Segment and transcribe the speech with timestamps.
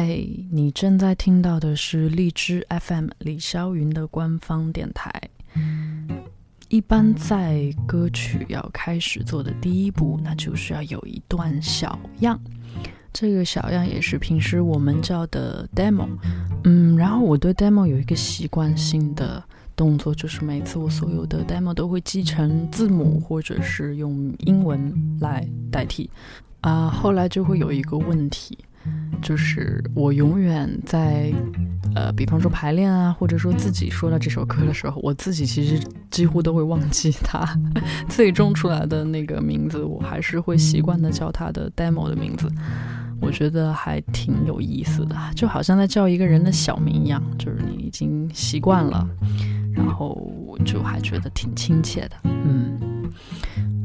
[0.00, 5.10] 嘿，你正在听到的是荔枝 FM 李霄云的官方电台。
[6.68, 12.40] 一般在歌曲要开始做的第一步，那就是要有一段小样。
[13.12, 16.06] 这个小样也是平时我们叫的 demo。
[16.62, 19.42] 嗯，然后我对 demo 有一个习惯性的
[19.74, 26.08] 动作，就是每次我所有的 demo 都会记成字母，或者是用英文来代替。
[26.60, 28.56] 啊，后来就会有一个问题。
[29.20, 31.32] 就是我永远在，
[31.94, 35.78] 呃，比方说排练啊，或者说自己说到这首歌的时候，我自己其实
[36.10, 37.46] 几乎都会忘记它
[38.08, 42.48] 最终出来的那个名字，我还是会习惯的叫它的 demo 的名字。
[43.20, 49.04] 我觉得还挺有意思的，就好像在叫一个人的小名一样，就是你已经习惯了，
[49.72, 50.32] 然后
[50.64, 52.78] 就还觉得挺亲切的，嗯。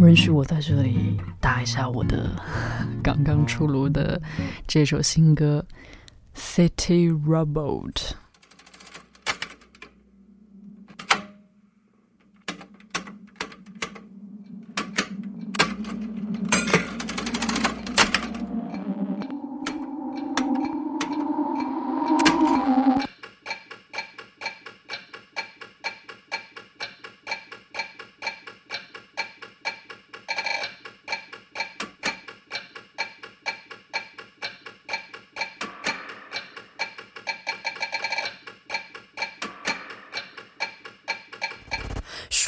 [0.00, 2.30] 允许我在这里打一下我的
[3.02, 4.20] 刚刚出炉的
[4.66, 5.64] 这首新歌
[6.38, 7.92] 《City Robot》。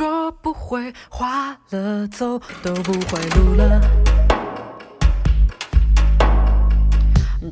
[0.01, 3.79] 说不会，花了走都不会路了；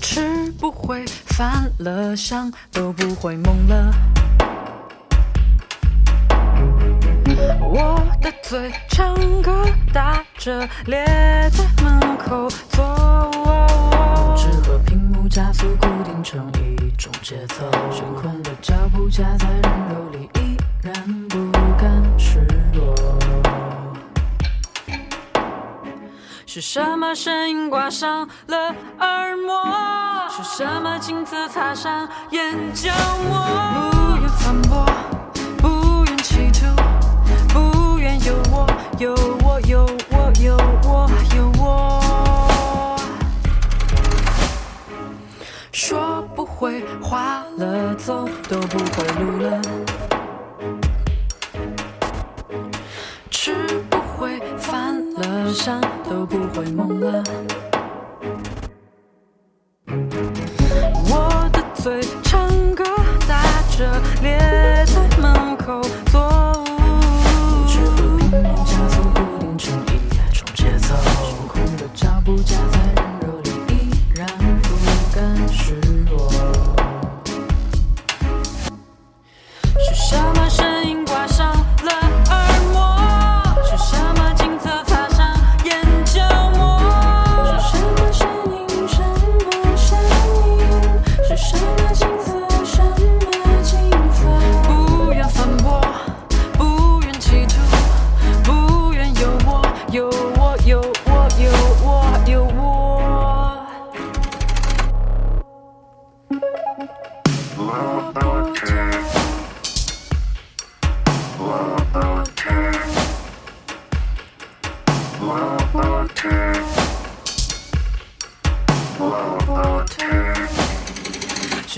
[0.00, 3.92] 吃不会，犯了伤都不会梦了。
[7.60, 11.04] 我的嘴唱歌打着咧
[11.50, 12.82] 在门口坐，
[14.34, 16.67] 只和屏幕加速固定成一
[17.10, 20.92] 种节奏，悬空的脚步夹在人流里依然。
[26.46, 29.62] 是什么声音刮伤了耳膜？
[30.28, 32.90] 是什么镜子擦伤眼角
[33.28, 33.77] 膜？
[47.08, 49.62] 花了走都不会路了。
[53.30, 53.54] 吃
[53.88, 57.24] 不会饭了伤都不会梦了。
[61.10, 62.02] 我的嘴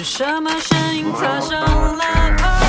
[0.02, 1.60] 是什么声音擦伤
[1.98, 2.59] 了？